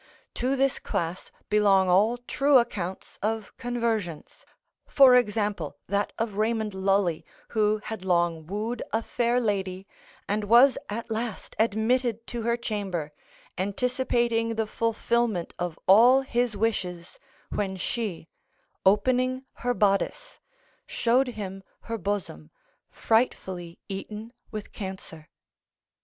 [0.33, 4.47] To this class belong all true accounts of conversions;
[4.87, 9.85] for example, that of Raymond Lully, who had long wooed a fair lady,
[10.27, 13.11] and was at last admitted to her chamber,
[13.59, 18.27] anticipating the fulfilment of all his wishes, when she,
[18.83, 20.39] opening her bodice,
[20.87, 22.49] showed him her bosom
[22.89, 25.29] frightfully eaten with cancer.